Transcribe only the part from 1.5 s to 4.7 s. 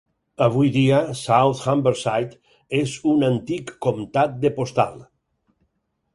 Humberside és un "antic comtat de